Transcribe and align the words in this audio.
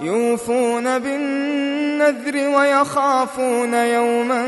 يوفون 0.00 0.98
بالنذر 0.98 2.48
ويخافون 2.48 3.74
يوما 3.74 4.46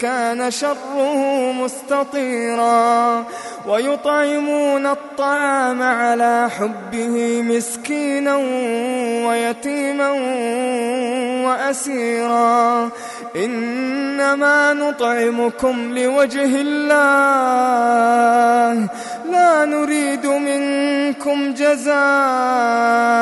كان 0.00 0.50
شره 0.50 1.52
مستطيرا 1.52 3.24
ويطعمون 3.68 4.86
الطعام 4.86 5.82
على 5.82 6.50
حبه 6.58 7.42
مسكينا 7.42 8.36
ويتيما 9.26 10.10
وأسيرا 11.46 12.88
إنما 13.36 14.72
نطعمكم 14.72 15.98
لوجه 15.98 16.60
الله 16.60 17.22
لا 19.32 19.64
نريد 19.64 20.26
منكم 20.26 21.54
جزاء 21.54 23.21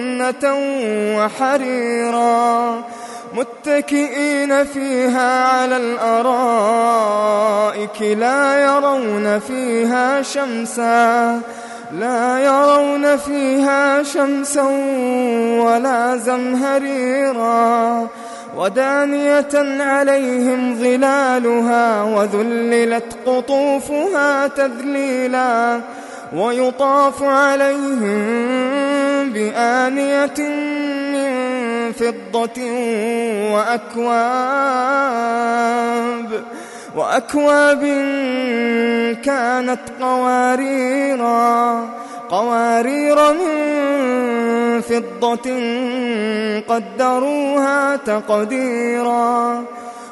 جنة 0.21 0.55
وحريرا. 1.17 2.83
متكئين 3.33 4.63
فيها 4.63 5.47
على 5.47 5.77
الأرائك 5.77 7.21
لا 8.01 8.63
يرون 8.63 9.39
فيها 9.39 10.21
شمسا. 10.21 11.39
لا 11.99 12.39
يرون 12.39 13.17
فيها 13.17 14.03
شمسا 14.03 14.63
ولا 15.59 16.17
زمهريرا. 16.17 18.07
ودانية 18.57 19.81
عليهم 19.83 20.75
ظلالها 20.75 22.03
وذللت 22.03 23.17
قطوفها 23.25 24.47
تذليلا. 24.47 25.79
ويطاف 26.35 27.23
عليهم 27.23 27.99
بآنية 29.33 30.39
من 31.13 31.31
فضة 31.91 32.59
وأكواب. 33.53 34.21
وأكواب 36.95 37.81
كانت 39.23 39.81
قواريرا 40.01 41.89
قوارير 42.29 43.33
من 43.33 43.51
فضة 44.81 45.47
قدروها 46.67 47.95
تقديرا. 47.95 49.63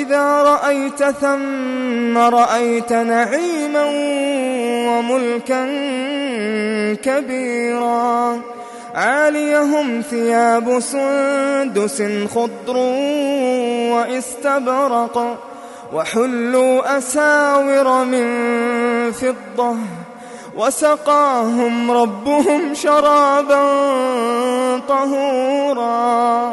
وإذا 0.00 0.42
رأيت 0.42 1.04
ثم 1.04 2.18
رأيت 2.18 2.92
نعيما 2.92 3.84
وملكا 4.88 5.64
كبيرا 6.94 8.40
عاليهم 8.94 10.00
ثياب 10.10 10.80
سندس 10.80 12.02
خضر 12.34 12.76
واستبرق 13.92 15.38
وحلوا 15.92 16.98
أساور 16.98 18.04
من 18.04 18.26
فضة 19.12 19.76
وسقاهم 20.56 21.90
ربهم 21.90 22.74
شرابا 22.74 23.62
طهورا 24.88 26.52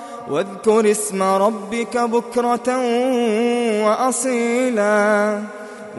واذكر 0.29 0.91
اسم 0.91 1.23
ربك 1.23 1.97
بكرة 1.97 2.77
وأصيلا 3.85 5.39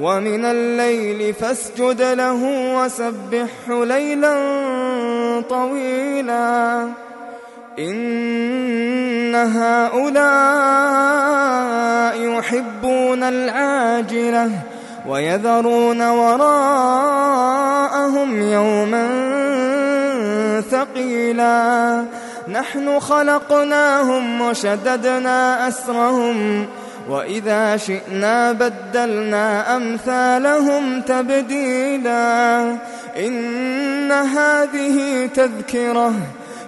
ومن 0.00 0.44
الليل 0.44 1.34
فاسجد 1.34 2.02
له 2.02 2.40
وسبحه 2.76 3.84
ليلا 3.84 4.34
طويلا 5.50 6.88
إن 7.78 9.34
هؤلاء 9.34 10.42
يحبون 12.38 13.22
العاجلة 13.22 14.50
ويذرون 15.08 16.08
وراءهم 16.08 17.32
يوما 18.42 19.21
ثقيلا. 20.70 22.04
نحن 22.48 23.00
خلقناهم 23.00 24.40
وشددنا 24.40 25.68
أسرهم 25.68 26.66
وإذا 27.08 27.76
شئنا 27.76 28.52
بدلنا 28.52 29.76
أمثالهم 29.76 31.00
تبديلا. 31.00 32.60
إن 33.16 34.12
هذه 34.12 35.26
تذكرة 35.34 36.12